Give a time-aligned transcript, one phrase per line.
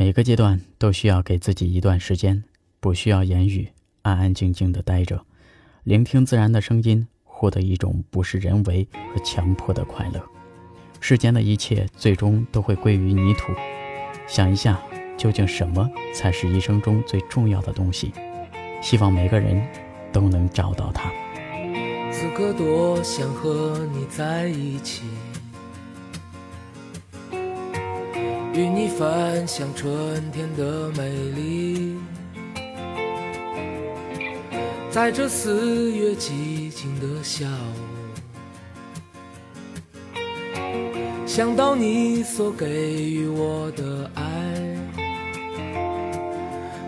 [0.00, 2.44] 每个阶段都需要给自己一段时间，
[2.78, 3.66] 不需要言语，
[4.02, 5.26] 安安静静的待着，
[5.82, 10.24] 聆听自然的声音，获得一种不是人为和强迫的快乐。
[11.00, 13.52] 世间的一切最终都会归于泥土。
[14.28, 14.80] 想一下，
[15.16, 18.12] 究竟什么才是一生中最重要的东西？
[18.80, 19.60] 希望每个人
[20.12, 21.10] 都能找到它。
[22.12, 25.02] 此刻多想和你在一起，
[28.58, 29.88] 与你分享春
[30.32, 31.94] 天的美丽，
[34.90, 37.78] 在这四月寂静的下午。
[41.24, 44.24] 想到你所给予我的爱，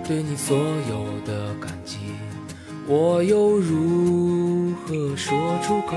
[0.09, 1.99] 对你所有的感激，
[2.89, 5.97] 我又如何说出口？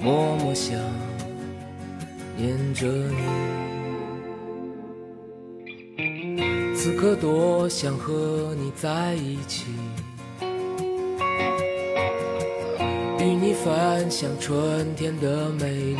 [0.00, 0.76] 默默想
[2.36, 3.14] 念着你，
[6.84, 9.66] 此刻多想和你在一起，
[13.20, 15.96] 与你分享春天的美丽。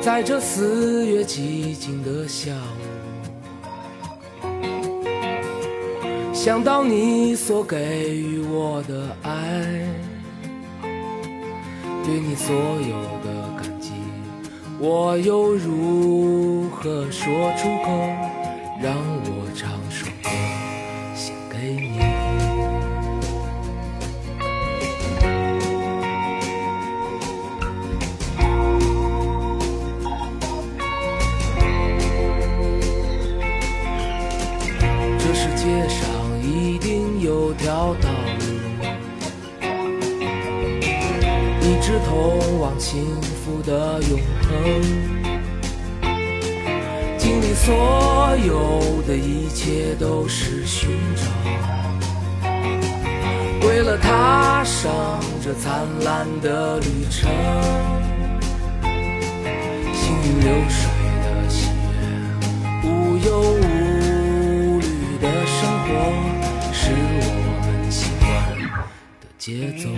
[0.00, 2.52] 在这四月寂静的下
[4.44, 4.46] 午，
[6.32, 9.66] 想到你所给予我的爱，
[12.04, 13.55] 对你所有的，
[14.78, 17.90] 我又如何说出口？
[18.78, 20.28] 让我唱首歌
[21.14, 21.98] 献给你。
[35.18, 36.06] 这世界上
[36.42, 38.10] 一定有条道
[41.86, 44.82] 直通往幸福的永恒。
[47.16, 51.22] 经历所有的一切都是寻找，
[53.68, 54.90] 为了踏上
[55.40, 57.30] 这灿烂的旅程。
[59.94, 60.90] 行云流水
[61.22, 61.68] 的喜
[62.82, 64.88] 悦，无忧无虑
[65.22, 65.88] 的生活。
[66.72, 67.22] 是我
[67.62, 68.26] 们习惯
[69.20, 69.88] 的节奏。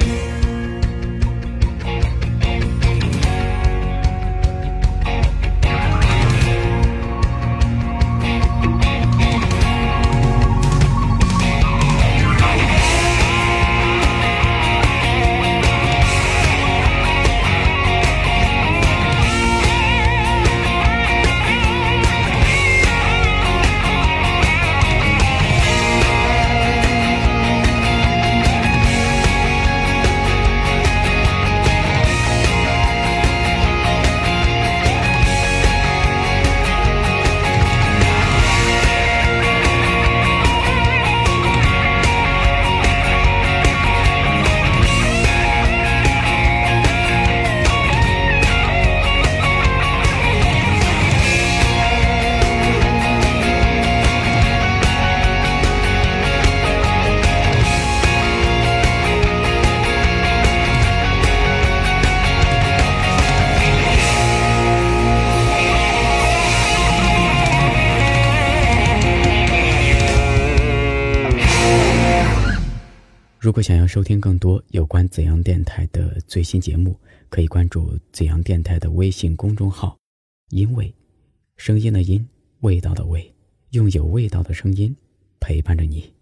[73.41, 79.97] 如果想要收听更多有关怎样电台的最新节目，可以关注怎样电台的微信公众号。
[80.50, 80.93] 因为，
[81.56, 82.26] 声音的音，
[82.62, 83.32] 味道的味，
[83.71, 84.97] 用有味道的声音
[85.38, 86.12] 陪伴着你。